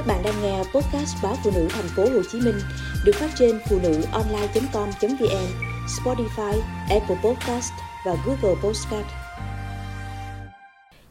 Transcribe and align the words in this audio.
Các 0.00 0.06
bạn 0.06 0.22
đang 0.22 0.42
nghe 0.42 0.58
podcast 0.58 1.16
báo 1.22 1.36
phụ 1.44 1.50
nữ 1.54 1.68
thành 1.70 1.88
phố 1.96 2.02
Hồ 2.02 2.22
Chí 2.32 2.40
Minh 2.40 2.60
được 3.04 3.12
phát 3.14 3.30
trên 3.38 3.60
phụ 3.70 3.78
nữ 3.82 4.02
online.com.vn, 4.12 5.46
Spotify, 5.86 6.60
Apple 6.90 7.16
Podcast 7.24 7.72
và 8.06 8.16
Google 8.26 8.60
Podcast. 8.62 9.06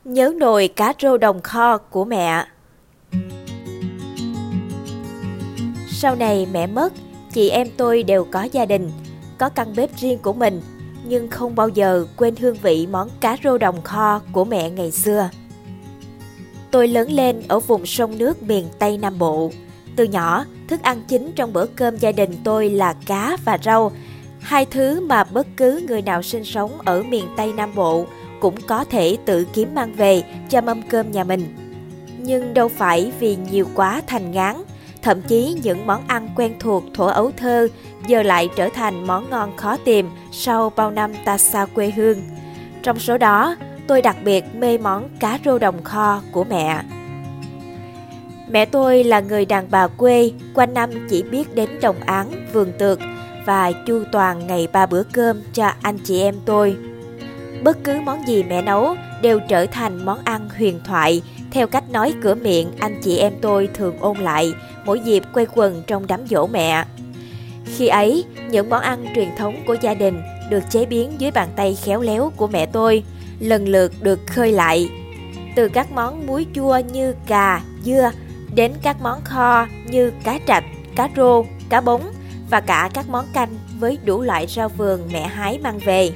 Nhớ 0.05 0.33
nồi 0.37 0.67
cá 0.67 0.93
rô 1.01 1.17
đồng 1.17 1.41
kho 1.41 1.77
của 1.77 2.05
mẹ. 2.05 2.45
Sau 5.91 6.15
này 6.15 6.47
mẹ 6.51 6.67
mất, 6.67 6.93
chị 7.33 7.49
em 7.49 7.67
tôi 7.77 8.03
đều 8.03 8.25
có 8.31 8.43
gia 8.43 8.65
đình, 8.65 8.91
có 9.37 9.49
căn 9.49 9.73
bếp 9.75 9.97
riêng 9.97 10.19
của 10.19 10.33
mình, 10.33 10.61
nhưng 11.03 11.29
không 11.29 11.55
bao 11.55 11.69
giờ 11.69 12.05
quên 12.17 12.35
hương 12.35 12.57
vị 12.61 12.87
món 12.91 13.09
cá 13.19 13.37
rô 13.43 13.57
đồng 13.57 13.81
kho 13.81 14.21
của 14.31 14.45
mẹ 14.45 14.69
ngày 14.69 14.91
xưa. 14.91 15.29
Tôi 16.71 16.87
lớn 16.87 17.11
lên 17.11 17.41
ở 17.47 17.59
vùng 17.59 17.85
sông 17.85 18.17
nước 18.17 18.43
miền 18.43 18.65
Tây 18.79 18.97
Nam 18.97 19.19
Bộ. 19.19 19.51
Từ 19.95 20.03
nhỏ, 20.03 20.45
thức 20.67 20.81
ăn 20.81 21.03
chính 21.07 21.31
trong 21.35 21.53
bữa 21.53 21.65
cơm 21.65 21.97
gia 21.97 22.11
đình 22.11 22.31
tôi 22.43 22.69
là 22.69 22.93
cá 23.05 23.37
và 23.45 23.57
rau, 23.63 23.91
hai 24.39 24.65
thứ 24.65 25.01
mà 25.01 25.23
bất 25.23 25.47
cứ 25.57 25.85
người 25.87 26.01
nào 26.01 26.21
sinh 26.21 26.43
sống 26.43 26.71
ở 26.85 27.03
miền 27.03 27.25
Tây 27.37 27.53
Nam 27.53 27.75
Bộ 27.75 28.05
cũng 28.39 28.55
có 28.67 28.83
thể 28.83 29.17
tự 29.25 29.45
kiếm 29.53 29.75
mang 29.75 29.93
về 29.93 30.23
cho 30.49 30.61
mâm 30.61 30.81
cơm 30.81 31.11
nhà 31.11 31.23
mình. 31.23 31.55
Nhưng 32.17 32.53
đâu 32.53 32.67
phải 32.67 33.11
vì 33.19 33.37
nhiều 33.51 33.67
quá 33.75 34.01
thành 34.07 34.31
ngán, 34.31 34.55
thậm 35.01 35.21
chí 35.21 35.57
những 35.63 35.87
món 35.87 36.01
ăn 36.07 36.29
quen 36.35 36.53
thuộc 36.59 36.83
thuở 36.93 37.07
ấu 37.09 37.31
thơ 37.37 37.67
giờ 38.07 38.23
lại 38.23 38.49
trở 38.55 38.69
thành 38.69 39.07
món 39.07 39.29
ngon 39.29 39.57
khó 39.57 39.77
tìm 39.77 40.09
sau 40.31 40.69
bao 40.75 40.91
năm 40.91 41.13
ta 41.25 41.37
xa 41.37 41.65
quê 41.65 41.91
hương. 41.91 42.21
Trong 42.83 42.99
số 42.99 43.17
đó, 43.17 43.55
tôi 43.89 44.01
đặc 44.01 44.17
biệt 44.23 44.43
mê 44.55 44.77
món 44.77 45.09
cá 45.19 45.39
rô 45.45 45.59
đồng 45.59 45.83
kho 45.83 46.21
của 46.31 46.43
mẹ. 46.43 46.81
Mẹ 48.49 48.65
tôi 48.65 49.03
là 49.03 49.19
người 49.19 49.45
đàn 49.45 49.67
bà 49.71 49.87
quê, 49.87 50.31
quanh 50.53 50.73
năm 50.73 50.89
chỉ 51.09 51.23
biết 51.23 51.55
đến 51.55 51.69
đồng 51.81 51.95
án, 52.05 52.31
vườn 52.53 52.71
tược 52.77 52.99
và 53.45 53.71
chu 53.71 54.03
toàn 54.11 54.47
ngày 54.47 54.67
ba 54.73 54.85
bữa 54.85 55.03
cơm 55.03 55.41
cho 55.53 55.71
anh 55.81 55.97
chị 56.03 56.21
em 56.21 56.35
tôi. 56.45 56.77
Bất 57.63 57.83
cứ 57.83 57.99
món 58.05 58.27
gì 58.27 58.43
mẹ 58.43 58.61
nấu 58.61 58.95
đều 59.21 59.39
trở 59.39 59.65
thành 59.65 60.05
món 60.05 60.19
ăn 60.23 60.49
huyền 60.57 60.79
thoại 60.85 61.21
theo 61.51 61.67
cách 61.67 61.89
nói 61.89 62.13
cửa 62.21 62.35
miệng 62.35 62.71
anh 62.79 63.01
chị 63.03 63.17
em 63.17 63.33
tôi 63.41 63.69
thường 63.73 63.97
ôn 63.99 64.17
lại 64.17 64.53
mỗi 64.85 64.99
dịp 64.99 65.23
quay 65.33 65.45
quần 65.55 65.83
trong 65.87 66.07
đám 66.07 66.27
dỗ 66.29 66.47
mẹ. 66.47 66.85
Khi 67.65 67.87
ấy, 67.87 68.25
những 68.49 68.69
món 68.69 68.81
ăn 68.81 69.05
truyền 69.15 69.29
thống 69.37 69.55
của 69.67 69.75
gia 69.81 69.93
đình 69.93 70.21
được 70.49 70.63
chế 70.69 70.85
biến 70.85 71.11
dưới 71.17 71.31
bàn 71.31 71.49
tay 71.55 71.77
khéo 71.83 72.01
léo 72.01 72.31
của 72.35 72.47
mẹ 72.47 72.65
tôi– 72.65 73.03
lần 73.39 73.67
lượt 73.67 73.93
được 74.01 74.19
khơi 74.27 74.51
lại. 74.51 74.89
Từ 75.55 75.69
các 75.69 75.91
món 75.91 76.27
muối 76.27 76.45
chua 76.53 76.79
như 76.93 77.13
cà, 77.27 77.61
dưa 77.83 78.11
đến 78.55 78.73
các 78.81 79.01
món 79.01 79.23
kho 79.23 79.67
như 79.85 80.11
cá 80.23 80.39
trạch, 80.47 80.63
cá 80.95 81.09
rô, 81.15 81.45
cá 81.69 81.81
bống 81.81 82.11
và 82.49 82.61
cả 82.61 82.89
các 82.93 83.09
món 83.09 83.25
canh 83.33 83.49
với 83.79 83.97
đủ 84.05 84.21
loại 84.21 84.47
rau 84.47 84.69
vườn 84.69 85.09
mẹ 85.13 85.27
hái 85.27 85.59
mang 85.59 85.79
về. 85.79 86.11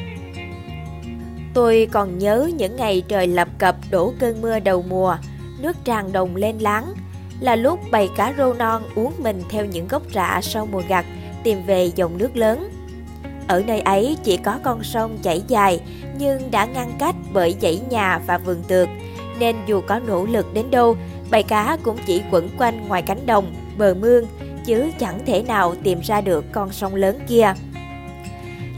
Tôi 1.53 1.87
còn 1.91 2.17
nhớ 2.17 2.49
những 2.57 2.75
ngày 2.75 3.03
trời 3.07 3.27
lập 3.27 3.47
cập 3.57 3.75
đổ 3.91 4.13
cơn 4.19 4.41
mưa 4.41 4.59
đầu 4.59 4.85
mùa, 4.89 5.17
nước 5.59 5.77
tràn 5.83 6.11
đồng 6.11 6.35
lên 6.35 6.59
láng, 6.59 6.93
là 7.39 7.55
lúc 7.55 7.79
bầy 7.91 8.09
cá 8.15 8.33
rô 8.37 8.53
non 8.53 8.83
uống 8.95 9.13
mình 9.17 9.41
theo 9.49 9.65
những 9.65 9.87
gốc 9.87 10.01
rạ 10.13 10.39
sau 10.43 10.65
mùa 10.65 10.81
gặt 10.87 11.05
tìm 11.43 11.65
về 11.65 11.91
dòng 11.95 12.17
nước 12.17 12.37
lớn. 12.37 12.69
Ở 13.47 13.63
nơi 13.67 13.79
ấy 13.79 14.17
chỉ 14.23 14.37
có 14.37 14.59
con 14.63 14.83
sông 14.83 15.17
chảy 15.23 15.41
dài 15.47 15.81
nhưng 16.17 16.51
đã 16.51 16.65
ngăn 16.65 16.91
cách 16.99 17.12
bởi 17.33 17.55
dãy 17.61 17.81
nhà 17.89 18.19
và 18.27 18.37
vườn 18.37 18.63
tược, 18.67 18.89
nên 19.39 19.55
dù 19.65 19.81
có 19.81 19.99
nỗ 19.99 20.25
lực 20.25 20.53
đến 20.53 20.71
đâu, 20.71 20.97
bầy 21.31 21.43
cá 21.43 21.77
cũng 21.83 21.97
chỉ 22.05 22.21
quẩn 22.31 22.49
quanh 22.57 22.87
ngoài 22.87 23.01
cánh 23.01 23.25
đồng, 23.25 23.53
bờ 23.77 23.93
mương, 23.93 24.25
chứ 24.65 24.91
chẳng 24.99 25.19
thể 25.25 25.43
nào 25.43 25.75
tìm 25.83 25.99
ra 26.03 26.21
được 26.21 26.45
con 26.51 26.71
sông 26.71 26.95
lớn 26.95 27.19
kia. 27.27 27.53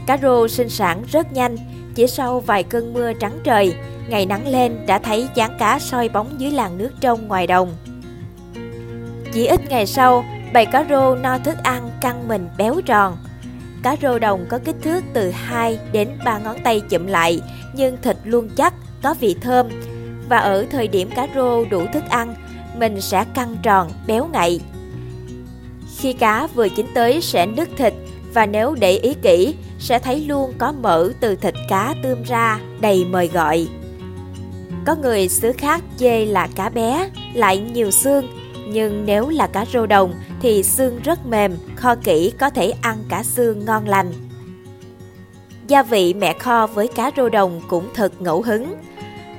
Cá 0.06 0.18
rô 0.18 0.48
sinh 0.48 0.68
sản 0.68 1.02
rất 1.12 1.32
nhanh, 1.32 1.56
chỉ 1.94 2.06
sau 2.06 2.40
vài 2.40 2.62
cơn 2.62 2.92
mưa 2.92 3.12
trắng 3.12 3.38
trời, 3.44 3.74
ngày 4.08 4.26
nắng 4.26 4.48
lên 4.48 4.86
đã 4.86 4.98
thấy 4.98 5.28
dáng 5.34 5.56
cá 5.58 5.78
soi 5.78 6.08
bóng 6.08 6.40
dưới 6.40 6.50
làn 6.50 6.78
nước 6.78 6.90
trong 7.00 7.28
ngoài 7.28 7.46
đồng. 7.46 7.76
Chỉ 9.32 9.46
ít 9.46 9.60
ngày 9.68 9.86
sau, 9.86 10.24
bầy 10.52 10.66
cá 10.66 10.84
rô 10.90 11.14
no 11.14 11.38
thức 11.38 11.58
ăn 11.62 11.90
căng 12.00 12.28
mình 12.28 12.48
béo 12.58 12.80
tròn, 12.86 13.16
Cá 13.86 13.96
rô 14.02 14.18
đồng 14.18 14.46
có 14.48 14.58
kích 14.58 14.76
thước 14.82 15.04
từ 15.12 15.30
2 15.30 15.78
đến 15.92 16.08
3 16.24 16.38
ngón 16.38 16.56
tay 16.64 16.80
chụm 16.80 17.06
lại, 17.06 17.40
nhưng 17.74 17.96
thịt 18.02 18.16
luôn 18.24 18.48
chắc, 18.56 18.74
có 19.02 19.14
vị 19.20 19.36
thơm. 19.40 19.66
Và 20.28 20.38
ở 20.38 20.66
thời 20.70 20.88
điểm 20.88 21.10
cá 21.16 21.28
rô 21.34 21.64
đủ 21.64 21.82
thức 21.92 22.02
ăn, 22.08 22.34
mình 22.78 23.00
sẽ 23.00 23.24
căng 23.34 23.56
tròn, 23.62 23.90
béo 24.06 24.26
ngậy. 24.26 24.60
Khi 25.98 26.12
cá 26.12 26.46
vừa 26.46 26.68
chín 26.68 26.86
tới 26.94 27.20
sẽ 27.20 27.46
nứt 27.46 27.68
thịt 27.76 27.94
và 28.34 28.46
nếu 28.46 28.74
để 28.74 28.90
ý 28.90 29.14
kỹ 29.22 29.54
sẽ 29.78 29.98
thấy 29.98 30.20
luôn 30.20 30.52
có 30.58 30.72
mỡ 30.72 31.08
từ 31.20 31.36
thịt 31.36 31.54
cá 31.68 31.94
tươm 32.02 32.22
ra 32.22 32.60
đầy 32.80 33.04
mời 33.04 33.28
gọi. 33.28 33.66
Có 34.86 34.96
người 34.96 35.28
xứ 35.28 35.52
khác 35.58 35.82
chê 35.98 36.24
là 36.24 36.48
cá 36.54 36.68
bé, 36.68 37.10
lại 37.34 37.58
nhiều 37.58 37.90
xương, 37.90 38.28
nhưng 38.66 39.06
nếu 39.06 39.28
là 39.28 39.46
cá 39.46 39.64
rô 39.72 39.86
đồng 39.86 40.14
thì 40.40 40.62
xương 40.62 41.00
rất 41.04 41.26
mềm, 41.26 41.56
kho 41.76 41.94
kỹ 41.94 42.32
có 42.38 42.50
thể 42.50 42.72
ăn 42.82 42.96
cả 43.08 43.22
xương 43.22 43.64
ngon 43.64 43.88
lành. 43.88 44.12
Gia 45.66 45.82
vị 45.82 46.14
mẹ 46.14 46.32
kho 46.32 46.66
với 46.66 46.88
cá 46.88 47.10
rô 47.16 47.28
đồng 47.28 47.60
cũng 47.68 47.88
thật 47.94 48.22
ngẫu 48.22 48.42
hứng. 48.42 48.74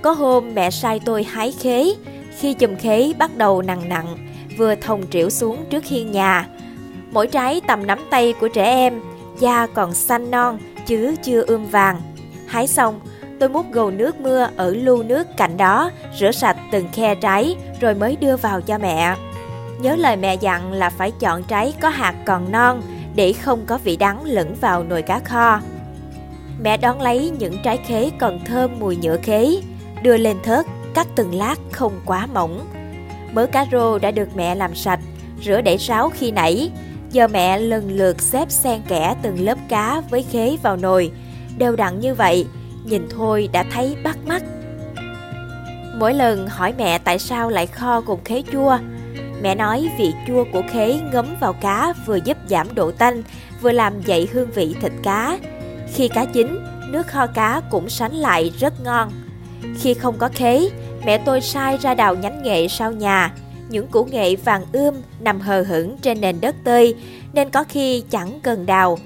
Có 0.01 0.11
hôm 0.11 0.55
mẹ 0.55 0.71
sai 0.71 0.99
tôi 1.05 1.23
hái 1.23 1.51
khế, 1.51 1.93
khi 2.37 2.53
chùm 2.53 2.75
khế 2.75 3.13
bắt 3.17 3.37
đầu 3.37 3.61
nặng 3.61 3.89
nặng, 3.89 4.17
vừa 4.57 4.75
thồng 4.75 5.03
triểu 5.09 5.29
xuống 5.29 5.65
trước 5.69 5.85
hiên 5.85 6.11
nhà. 6.11 6.47
Mỗi 7.11 7.27
trái 7.27 7.61
tầm 7.67 7.87
nắm 7.87 7.99
tay 8.09 8.33
của 8.39 8.47
trẻ 8.47 8.63
em, 8.63 9.01
da 9.39 9.67
còn 9.67 9.93
xanh 9.93 10.31
non 10.31 10.59
chứ 10.85 11.15
chưa 11.23 11.41
ươm 11.41 11.65
vàng. 11.65 12.01
Hái 12.45 12.67
xong, 12.67 12.99
tôi 13.39 13.49
múc 13.49 13.71
gầu 13.71 13.91
nước 13.91 14.19
mưa 14.19 14.49
ở 14.57 14.71
lu 14.71 15.03
nước 15.03 15.27
cạnh 15.37 15.57
đó, 15.57 15.91
rửa 16.19 16.31
sạch 16.31 16.57
từng 16.71 16.87
khe 16.93 17.15
trái 17.15 17.55
rồi 17.81 17.95
mới 17.95 18.15
đưa 18.15 18.37
vào 18.37 18.61
cho 18.61 18.77
mẹ. 18.77 19.15
Nhớ 19.79 19.95
lời 19.95 20.15
mẹ 20.15 20.35
dặn 20.35 20.71
là 20.71 20.89
phải 20.89 21.11
chọn 21.19 21.43
trái 21.43 21.73
có 21.81 21.89
hạt 21.89 22.15
còn 22.25 22.51
non 22.51 22.81
để 23.15 23.33
không 23.33 23.65
có 23.65 23.77
vị 23.77 23.97
đắng 23.97 24.25
lẫn 24.25 24.55
vào 24.61 24.83
nồi 24.83 25.01
cá 25.01 25.19
kho. 25.19 25.59
Mẹ 26.63 26.77
đón 26.77 27.01
lấy 27.01 27.31
những 27.39 27.57
trái 27.63 27.77
khế 27.87 28.11
còn 28.19 28.39
thơm 28.45 28.71
mùi 28.79 28.95
nhựa 28.95 29.17
khế, 29.17 29.61
đưa 30.03 30.17
lên 30.17 30.37
thớt, 30.43 30.65
cắt 30.93 31.07
từng 31.15 31.35
lát 31.35 31.55
không 31.71 31.93
quá 32.05 32.27
mỏng. 32.33 32.65
Mớ 33.33 33.45
cá 33.45 33.65
rô 33.71 33.99
đã 33.99 34.11
được 34.11 34.29
mẹ 34.35 34.55
làm 34.55 34.75
sạch, 34.75 34.99
rửa 35.43 35.61
để 35.61 35.77
ráo 35.77 36.09
khi 36.09 36.31
nãy. 36.31 36.71
Giờ 37.11 37.27
mẹ 37.27 37.59
lần 37.59 37.91
lượt 37.91 38.21
xếp 38.21 38.51
xen 38.51 38.81
kẽ 38.87 39.15
từng 39.21 39.39
lớp 39.39 39.57
cá 39.69 40.01
với 40.09 40.23
khế 40.31 40.57
vào 40.63 40.77
nồi. 40.77 41.11
Đều 41.57 41.75
đặn 41.75 41.99
như 41.99 42.13
vậy, 42.13 42.45
nhìn 42.87 43.07
thôi 43.09 43.49
đã 43.51 43.65
thấy 43.71 43.95
bắt 44.03 44.17
mắt. 44.27 44.43
Mỗi 45.95 46.13
lần 46.13 46.47
hỏi 46.47 46.73
mẹ 46.77 46.97
tại 46.97 47.19
sao 47.19 47.49
lại 47.49 47.67
kho 47.67 48.01
cùng 48.01 48.23
khế 48.23 48.43
chua, 48.51 48.77
Mẹ 49.41 49.55
nói 49.55 49.89
vị 49.97 50.13
chua 50.27 50.43
của 50.53 50.61
khế 50.71 50.99
ngấm 51.11 51.35
vào 51.39 51.53
cá 51.53 51.93
vừa 52.05 52.15
giúp 52.15 52.37
giảm 52.49 52.75
độ 52.75 52.91
tanh, 52.91 53.23
vừa 53.61 53.71
làm 53.71 54.01
dậy 54.01 54.27
hương 54.31 54.51
vị 54.51 54.75
thịt 54.81 54.91
cá. 55.03 55.39
Khi 55.93 56.07
cá 56.07 56.25
chín, 56.25 56.59
nước 56.89 57.07
kho 57.07 57.27
cá 57.27 57.61
cũng 57.71 57.89
sánh 57.89 58.15
lại 58.15 58.51
rất 58.59 58.73
ngon. 58.83 59.11
Khi 59.79 59.93
không 59.93 60.17
có 60.17 60.29
khế, 60.33 60.69
mẹ 61.05 61.17
tôi 61.17 61.41
sai 61.41 61.77
ra 61.77 61.93
đào 61.93 62.15
nhánh 62.15 62.43
nghệ 62.43 62.67
sau 62.67 62.91
nhà. 62.91 63.33
Những 63.69 63.87
củ 63.87 64.03
nghệ 64.03 64.35
vàng 64.35 64.65
ươm 64.71 64.95
nằm 65.19 65.39
hờ 65.39 65.61
hững 65.61 65.97
trên 65.97 66.21
nền 66.21 66.41
đất 66.41 66.55
tơi, 66.63 66.95
nên 67.33 67.49
có 67.49 67.63
khi 67.69 68.03
chẳng 68.09 68.39
cần 68.43 68.65
đào. 68.65 68.97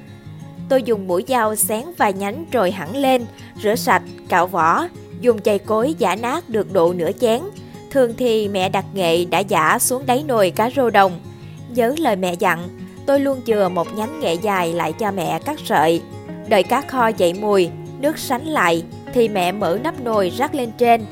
Tôi 0.72 0.84
dùng 0.84 1.08
mũi 1.08 1.24
dao 1.28 1.56
xén 1.56 1.86
vài 1.98 2.14
nhánh 2.14 2.46
rồi 2.52 2.72
hẳn 2.72 2.96
lên, 2.96 3.26
rửa 3.64 3.76
sạch, 3.76 4.04
cạo 4.30 4.48
vỏ, 4.48 4.88
dùng 5.22 5.42
chày 5.42 5.60
cối 5.60 5.96
giả 5.98 6.16
nát 6.16 6.50
được 6.50 6.74
độ 6.74 6.94
nửa 6.94 7.12
chén, 7.20 7.42
Thường 7.92 8.14
thì 8.18 8.48
mẹ 8.48 8.70
đặt 8.70 8.86
nghệ 8.94 9.26
đã 9.26 9.40
giả 9.40 9.80
xuống 9.80 10.06
đáy 10.06 10.24
nồi 10.28 10.52
cá 10.52 10.70
rô 10.70 10.90
đồng. 10.90 11.20
Nhớ 11.70 11.96
lời 11.98 12.16
mẹ 12.16 12.34
dặn, 12.34 12.68
tôi 13.06 13.20
luôn 13.20 13.42
chừa 13.46 13.70
một 13.70 13.88
nhánh 13.96 14.20
nghệ 14.20 14.34
dài 14.34 14.74
lại 14.74 14.94
cho 14.94 15.12
mẹ 15.12 15.40
cắt 15.46 15.60
sợi. 15.66 16.02
Đợi 16.50 16.64
cá 16.64 16.82
kho 16.82 17.08
dậy 17.08 17.34
mùi, 17.34 17.70
nước 18.00 18.18
sánh 18.18 18.46
lại 18.46 18.84
thì 19.14 19.30
mẹ 19.30 19.52
mở 19.52 19.80
nắp 19.84 20.02
nồi 20.02 20.30
rắc 20.38 20.56
lên 20.56 20.72
trên. 20.78 21.06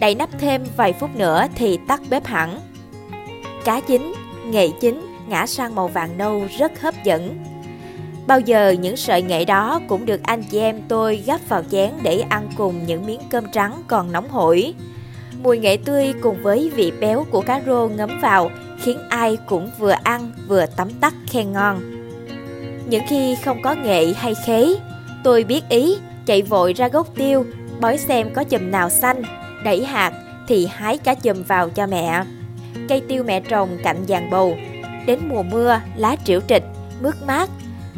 Đậy 0.00 0.14
nắp 0.14 0.28
thêm 0.38 0.64
vài 0.76 0.92
phút 0.92 1.16
nữa 1.16 1.46
thì 1.54 1.78
tắt 1.88 2.00
bếp 2.10 2.26
hẳn. 2.26 2.60
Cá 3.64 3.80
chín, 3.80 4.14
nghệ 4.46 4.68
chín 4.80 5.06
ngã 5.28 5.46
sang 5.46 5.74
màu 5.74 5.88
vàng 5.88 6.18
nâu 6.18 6.46
rất 6.58 6.80
hấp 6.80 6.94
dẫn. 7.04 7.38
Bao 8.26 8.40
giờ 8.40 8.70
những 8.70 8.96
sợi 8.96 9.22
nghệ 9.22 9.44
đó 9.44 9.80
cũng 9.88 10.06
được 10.06 10.20
anh 10.22 10.42
chị 10.42 10.58
em 10.58 10.82
tôi 10.88 11.22
gắp 11.26 11.40
vào 11.48 11.62
chén 11.70 11.90
để 12.02 12.24
ăn 12.28 12.48
cùng 12.56 12.86
những 12.86 13.06
miếng 13.06 13.20
cơm 13.30 13.44
trắng 13.52 13.82
còn 13.86 14.12
nóng 14.12 14.28
hổi. 14.28 14.74
Mùi 15.42 15.58
nghệ 15.58 15.76
tươi 15.76 16.14
cùng 16.22 16.42
với 16.42 16.70
vị 16.74 16.92
béo 17.00 17.26
của 17.30 17.40
cá 17.40 17.62
rô 17.66 17.88
ngấm 17.88 18.20
vào 18.20 18.50
khiến 18.78 18.98
ai 19.08 19.36
cũng 19.46 19.70
vừa 19.78 19.94
ăn 20.02 20.32
vừa 20.48 20.66
tắm 20.66 20.88
tắt 21.00 21.14
khen 21.26 21.52
ngon. 21.52 21.80
Những 22.88 23.02
khi 23.08 23.36
không 23.44 23.62
có 23.62 23.74
nghệ 23.74 24.12
hay 24.12 24.34
khế, 24.46 24.74
tôi 25.24 25.44
biết 25.44 25.68
ý 25.68 25.96
chạy 26.26 26.42
vội 26.42 26.72
ra 26.72 26.88
gốc 26.88 27.08
tiêu, 27.14 27.44
bói 27.80 27.98
xem 27.98 28.30
có 28.34 28.44
chùm 28.44 28.70
nào 28.70 28.90
xanh, 28.90 29.22
đẩy 29.64 29.84
hạt 29.84 30.12
thì 30.48 30.68
hái 30.72 30.98
cá 30.98 31.14
chùm 31.14 31.42
vào 31.42 31.68
cho 31.70 31.86
mẹ. 31.86 32.24
cây 32.88 33.02
tiêu 33.08 33.24
mẹ 33.24 33.40
trồng 33.40 33.68
cạnh 33.82 34.04
giàn 34.06 34.30
bầu. 34.30 34.56
Đến 35.06 35.18
mùa 35.28 35.42
mưa, 35.42 35.80
lá 35.96 36.16
triểu 36.24 36.40
trịch, 36.48 36.64
mướt 37.00 37.14
mát. 37.26 37.50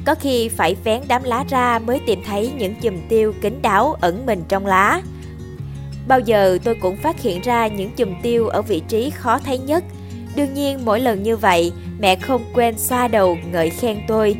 Có 0.06 0.14
khi 0.14 0.48
phải 0.48 0.76
vén 0.84 1.02
đám 1.08 1.22
lá 1.24 1.44
ra 1.48 1.78
mới 1.78 2.00
tìm 2.06 2.22
thấy 2.26 2.52
những 2.58 2.74
chùm 2.80 2.94
tiêu 3.08 3.34
kín 3.40 3.62
đáo 3.62 3.96
ẩn 4.00 4.26
mình 4.26 4.42
trong 4.48 4.66
lá. 4.66 5.02
Bao 6.08 6.20
giờ 6.20 6.58
tôi 6.64 6.74
cũng 6.74 6.96
phát 6.96 7.20
hiện 7.20 7.40
ra 7.40 7.66
những 7.66 7.90
chùm 7.96 8.14
tiêu 8.22 8.48
ở 8.48 8.62
vị 8.62 8.82
trí 8.88 9.10
khó 9.10 9.38
thấy 9.38 9.58
nhất. 9.58 9.84
Đương 10.36 10.54
nhiên 10.54 10.84
mỗi 10.84 11.00
lần 11.00 11.22
như 11.22 11.36
vậy, 11.36 11.72
mẹ 11.98 12.16
không 12.16 12.44
quên 12.54 12.78
xoa 12.78 13.08
đầu 13.08 13.38
ngợi 13.52 13.70
khen 13.70 13.98
tôi. 14.08 14.36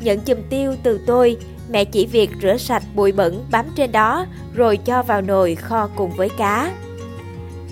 Những 0.00 0.20
chùm 0.20 0.38
tiêu 0.50 0.74
từ 0.82 1.00
tôi, 1.06 1.36
mẹ 1.70 1.84
chỉ 1.84 2.06
việc 2.06 2.30
rửa 2.42 2.56
sạch 2.56 2.82
bụi 2.94 3.12
bẩn 3.12 3.44
bám 3.50 3.66
trên 3.76 3.92
đó 3.92 4.26
rồi 4.54 4.76
cho 4.76 5.02
vào 5.02 5.20
nồi 5.22 5.54
kho 5.54 5.88
cùng 5.96 6.10
với 6.10 6.28
cá. 6.28 6.72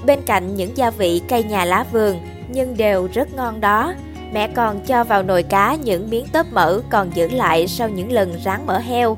Bên 0.06 0.18
cạnh 0.26 0.54
những 0.54 0.76
gia 0.76 0.90
vị 0.90 1.20
cây 1.28 1.44
nhà 1.44 1.64
lá 1.64 1.84
vườn 1.92 2.16
nhưng 2.48 2.76
đều 2.76 3.08
rất 3.12 3.34
ngon 3.34 3.60
đó, 3.60 3.94
mẹ 4.32 4.48
còn 4.48 4.80
cho 4.80 5.04
vào 5.04 5.22
nồi 5.22 5.42
cá 5.42 5.74
những 5.74 6.10
miếng 6.10 6.26
tớp 6.32 6.46
mỡ 6.52 6.80
còn 6.90 7.10
giữ 7.14 7.28
lại 7.28 7.66
sau 7.66 7.88
những 7.88 8.12
lần 8.12 8.34
rán 8.44 8.66
mỡ 8.66 8.78
heo. 8.78 9.16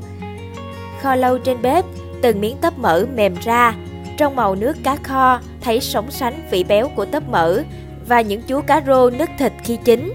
Kho 1.02 1.14
lâu 1.14 1.38
trên 1.38 1.62
bếp, 1.62 1.84
từng 2.22 2.40
miếng 2.40 2.56
tớp 2.60 2.78
mỡ 2.78 3.04
mềm 3.14 3.34
ra, 3.42 3.74
trong 4.16 4.36
màu 4.36 4.54
nước 4.54 4.76
cá 4.84 4.96
kho 4.96 5.40
thấy 5.60 5.80
sống 5.80 6.10
sánh 6.10 6.48
vị 6.50 6.64
béo 6.64 6.88
của 6.96 7.04
tớp 7.04 7.28
mỡ 7.28 7.62
và 8.06 8.20
những 8.20 8.42
chú 8.42 8.60
cá 8.60 8.82
rô 8.86 9.10
nứt 9.10 9.30
thịt 9.38 9.52
khi 9.64 9.78
chín. 9.84 10.14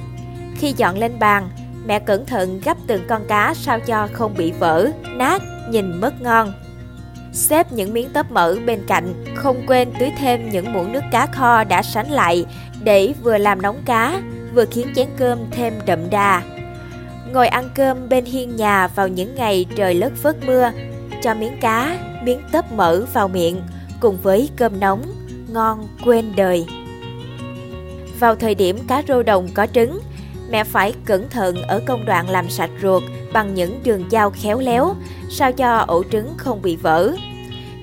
Khi 0.56 0.74
dọn 0.78 0.98
lên 0.98 1.20
bàn, 1.20 1.50
mẹ 1.86 2.00
cẩn 2.00 2.26
thận 2.26 2.62
gấp 2.66 2.78
từng 2.88 3.02
con 3.08 3.22
cá 3.28 3.54
sao 3.54 3.80
cho 3.80 4.08
không 4.14 4.34
bị 4.38 4.52
vỡ, 4.52 4.90
nát, 5.16 5.42
nhìn 5.70 6.02
mất 6.02 6.22
ngon. 6.22 6.54
Xếp 7.34 7.72
những 7.72 7.94
miếng 7.94 8.10
tớp 8.14 8.32
mỡ 8.32 8.56
bên 8.66 8.84
cạnh, 8.88 9.26
không 9.36 9.64
quên 9.68 9.92
tưới 10.00 10.12
thêm 10.20 10.50
những 10.50 10.74
muỗng 10.74 10.92
nước 10.92 11.04
cá 11.12 11.26
kho 11.26 11.64
đã 11.64 11.82
sánh 11.82 12.12
lại 12.12 12.46
để 12.84 13.14
vừa 13.24 13.38
làm 13.38 13.62
nóng 13.62 13.82
cá, 13.86 14.22
vừa 14.54 14.66
khiến 14.66 14.88
chén 14.96 15.08
cơm 15.18 15.40
thêm 15.52 15.74
đậm 15.86 16.10
đà. 16.10 16.42
Ngồi 17.34 17.48
ăn 17.48 17.70
cơm 17.76 18.10
bên 18.10 18.26
hiên 18.26 18.56
nhà 18.56 18.88
vào 18.88 19.08
những 19.08 19.36
ngày 19.36 19.66
trời 19.76 19.96
lất 19.96 20.14
phất 20.16 20.46
mưa, 20.46 20.72
cho 21.22 21.34
miếng 21.34 21.58
cá, 21.62 21.98
miếng 22.24 22.42
tớp 22.52 22.72
mỡ 22.72 23.02
vào 23.14 23.28
miệng 23.28 23.62
cùng 24.00 24.18
với 24.24 24.50
cơm 24.56 24.80
nóng, 24.80 25.04
ngon 25.48 25.88
quên 26.06 26.26
đời. 26.36 26.66
Vào 28.20 28.36
thời 28.36 28.56
điểm 28.56 28.78
cá 28.88 29.04
rô 29.08 29.24
đồng 29.24 29.48
có 29.54 29.68
trứng, 29.74 30.00
mẹ 30.50 30.64
phải 30.64 30.94
cẩn 31.06 31.30
thận 31.30 31.62
ở 31.62 31.82
công 31.88 32.06
đoạn 32.06 32.30
làm 32.30 32.50
sạch 32.50 32.70
ruột 32.82 33.04
bằng 33.34 33.54
những 33.54 33.80
đường 33.84 34.04
dao 34.12 34.32
khéo 34.32 34.60
léo, 34.60 34.96
sao 35.30 35.52
cho 35.52 35.78
ổ 35.78 36.04
trứng 36.12 36.34
không 36.38 36.62
bị 36.62 36.76
vỡ. 36.76 37.14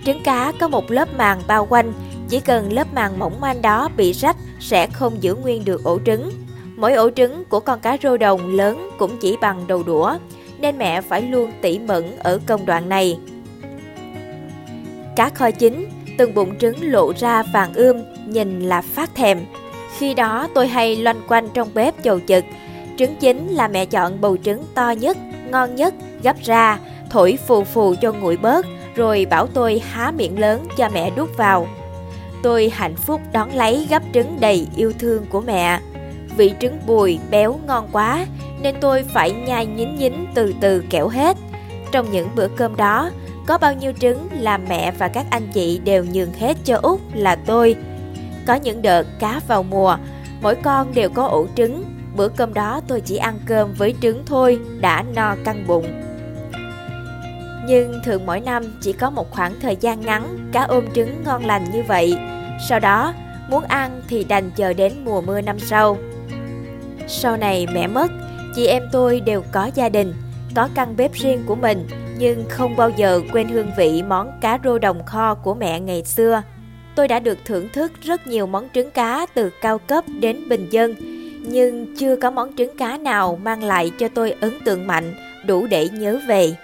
Trứng 0.04 0.22
cá 0.22 0.52
có 0.60 0.68
một 0.68 0.90
lớp 0.90 1.08
màng 1.16 1.42
bao 1.46 1.66
quanh, 1.66 1.92
chỉ 2.28 2.40
cần 2.40 2.72
lớp 2.72 2.94
màng 2.94 3.18
mỏng 3.18 3.40
manh 3.40 3.62
đó 3.62 3.88
bị 3.96 4.12
rách 4.12 4.36
sẽ 4.60 4.86
không 4.86 5.22
giữ 5.22 5.34
nguyên 5.34 5.64
được 5.64 5.84
ổ 5.84 5.98
trứng. 6.06 6.30
Mỗi 6.80 6.92
ổ 6.92 7.10
trứng 7.10 7.44
của 7.44 7.60
con 7.60 7.80
cá 7.80 7.96
rô 8.02 8.16
đồng 8.16 8.56
lớn 8.56 8.90
cũng 8.98 9.16
chỉ 9.20 9.36
bằng 9.40 9.66
đầu 9.66 9.82
đũa, 9.82 10.14
nên 10.58 10.78
mẹ 10.78 11.00
phải 11.00 11.22
luôn 11.22 11.52
tỉ 11.60 11.78
mẩn 11.78 12.16
ở 12.18 12.38
công 12.46 12.66
đoạn 12.66 12.88
này. 12.88 13.18
Cá 15.16 15.28
kho 15.28 15.50
chín, 15.50 15.88
từng 16.18 16.34
bụng 16.34 16.58
trứng 16.58 16.76
lộ 16.80 17.12
ra 17.18 17.42
vàng 17.42 17.74
ươm, 17.74 17.96
nhìn 18.26 18.60
là 18.60 18.82
phát 18.82 19.14
thèm. 19.14 19.40
Khi 19.98 20.14
đó 20.14 20.48
tôi 20.54 20.68
hay 20.68 20.96
loanh 20.96 21.20
quanh 21.28 21.48
trong 21.54 21.68
bếp 21.74 21.94
chầu 22.04 22.20
chực. 22.28 22.44
Trứng 22.98 23.16
chín 23.16 23.48
là 23.48 23.68
mẹ 23.68 23.86
chọn 23.86 24.20
bầu 24.20 24.36
trứng 24.36 24.64
to 24.74 24.90
nhất, 24.90 25.16
ngon 25.50 25.74
nhất, 25.74 25.94
gấp 26.22 26.36
ra, 26.44 26.78
thổi 27.10 27.38
phù 27.46 27.64
phù 27.64 27.94
cho 28.00 28.12
nguội 28.12 28.36
bớt, 28.36 28.66
rồi 28.94 29.26
bảo 29.30 29.46
tôi 29.46 29.82
há 29.90 30.10
miệng 30.10 30.38
lớn 30.38 30.66
cho 30.76 30.88
mẹ 30.94 31.10
đút 31.10 31.36
vào. 31.36 31.66
Tôi 32.42 32.70
hạnh 32.74 32.96
phúc 32.96 33.20
đón 33.32 33.54
lấy 33.54 33.86
gấp 33.90 34.02
trứng 34.14 34.36
đầy 34.40 34.66
yêu 34.76 34.92
thương 34.98 35.26
của 35.30 35.40
mẹ. 35.40 35.80
Vị 36.36 36.54
trứng 36.60 36.78
bùi, 36.86 37.18
béo 37.30 37.60
ngon 37.66 37.88
quá, 37.92 38.26
nên 38.62 38.74
tôi 38.80 39.02
phải 39.02 39.32
nhai 39.32 39.66
nhín 39.66 39.96
nhín 39.96 40.12
từ 40.34 40.54
từ 40.60 40.84
kẻo 40.90 41.08
hết. 41.08 41.36
Trong 41.92 42.10
những 42.10 42.28
bữa 42.34 42.48
cơm 42.48 42.76
đó, 42.76 43.10
có 43.46 43.58
bao 43.58 43.74
nhiêu 43.74 43.92
trứng 44.00 44.28
là 44.38 44.58
mẹ 44.58 44.92
và 44.98 45.08
các 45.08 45.26
anh 45.30 45.48
chị 45.52 45.80
đều 45.84 46.04
nhường 46.04 46.32
hết 46.32 46.56
cho 46.64 46.78
Út 46.82 47.00
là 47.14 47.36
tôi. 47.36 47.76
Có 48.46 48.54
những 48.54 48.82
đợt 48.82 49.06
cá 49.18 49.40
vào 49.48 49.62
mùa, 49.62 49.96
mỗi 50.42 50.54
con 50.54 50.94
đều 50.94 51.10
có 51.10 51.26
ổ 51.26 51.46
trứng. 51.56 51.84
Bữa 52.16 52.28
cơm 52.28 52.54
đó 52.54 52.80
tôi 52.88 53.00
chỉ 53.00 53.16
ăn 53.16 53.38
cơm 53.46 53.72
với 53.72 53.94
trứng 54.02 54.22
thôi, 54.26 54.60
đã 54.80 55.04
no 55.14 55.36
căng 55.44 55.66
bụng. 55.66 55.86
Nhưng 57.66 58.00
thường 58.04 58.26
mỗi 58.26 58.40
năm 58.40 58.78
chỉ 58.80 58.92
có 58.92 59.10
một 59.10 59.30
khoảng 59.30 59.60
thời 59.60 59.76
gian 59.76 60.00
ngắn 60.00 60.50
cá 60.52 60.62
ôm 60.62 60.84
trứng 60.94 61.24
ngon 61.24 61.46
lành 61.46 61.64
như 61.72 61.82
vậy. 61.82 62.16
Sau 62.68 62.80
đó, 62.80 63.14
muốn 63.50 63.64
ăn 63.64 64.02
thì 64.08 64.24
đành 64.24 64.50
chờ 64.50 64.72
đến 64.72 64.92
mùa 65.04 65.20
mưa 65.20 65.40
năm 65.40 65.58
sau. 65.58 65.96
Sau 67.12 67.36
này 67.36 67.66
mẹ 67.74 67.86
mất, 67.86 68.10
chị 68.54 68.66
em 68.66 68.82
tôi 68.92 69.20
đều 69.20 69.42
có 69.52 69.70
gia 69.74 69.88
đình, 69.88 70.14
có 70.54 70.68
căn 70.74 70.96
bếp 70.96 71.12
riêng 71.12 71.42
của 71.46 71.54
mình, 71.54 71.88
nhưng 72.18 72.44
không 72.48 72.76
bao 72.76 72.90
giờ 72.90 73.20
quên 73.32 73.48
hương 73.48 73.70
vị 73.76 74.02
món 74.02 74.30
cá 74.40 74.58
rô 74.64 74.78
đồng 74.78 75.06
kho 75.06 75.34
của 75.34 75.54
mẹ 75.54 75.80
ngày 75.80 76.04
xưa. 76.04 76.42
Tôi 76.94 77.08
đã 77.08 77.18
được 77.18 77.38
thưởng 77.44 77.68
thức 77.72 77.92
rất 78.02 78.26
nhiều 78.26 78.46
món 78.46 78.68
trứng 78.74 78.90
cá 78.90 79.26
từ 79.34 79.50
cao 79.62 79.78
cấp 79.78 80.04
đến 80.20 80.48
bình 80.48 80.68
dân, 80.70 80.94
nhưng 81.46 81.96
chưa 81.98 82.16
có 82.16 82.30
món 82.30 82.56
trứng 82.56 82.76
cá 82.76 82.98
nào 82.98 83.38
mang 83.42 83.62
lại 83.62 83.92
cho 83.98 84.08
tôi 84.14 84.34
ấn 84.40 84.52
tượng 84.64 84.86
mạnh 84.86 85.14
đủ 85.46 85.66
để 85.66 85.88
nhớ 85.88 86.20
về. 86.28 86.56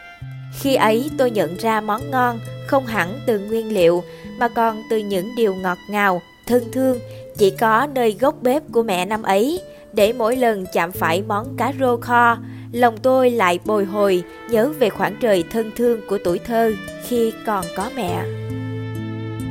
Khi 0.61 0.75
ấy 0.75 1.11
tôi 1.19 1.31
nhận 1.31 1.57
ra 1.57 1.81
món 1.81 2.11
ngon 2.11 2.39
không 2.67 2.87
hẳn 2.87 3.21
từ 3.27 3.39
nguyên 3.39 3.75
liệu 3.75 4.03
mà 4.39 4.49
còn 4.49 4.83
từ 4.91 4.97
những 4.97 5.37
điều 5.37 5.55
ngọt 5.55 5.79
ngào, 5.91 6.23
thân 6.47 6.65
thương 6.73 6.99
chỉ 7.37 7.51
có 7.51 7.87
nơi 7.95 8.17
gốc 8.21 8.35
bếp 8.43 8.63
của 8.73 8.83
mẹ 8.83 9.05
năm 9.05 9.23
ấy. 9.23 9.61
Để 9.97 10.13
mỗi 10.13 10.37
lần 10.37 10.67
chạm 10.73 10.93
phải 10.93 11.23
món 11.23 11.57
cá 11.57 11.73
rô 11.81 11.97
kho, 11.97 12.39
lòng 12.73 12.97
tôi 13.03 13.31
lại 13.31 13.59
bồi 13.65 13.85
hồi 13.85 14.25
nhớ 14.51 14.73
về 14.79 14.91
khoảng 14.91 15.17
trời 15.21 15.45
thân 15.51 15.71
thương 15.77 16.01
của 16.09 16.19
tuổi 16.25 16.39
thơ 16.39 16.73
khi 17.07 17.33
còn 17.47 17.65
có 17.77 17.91
mẹ. 17.97 18.25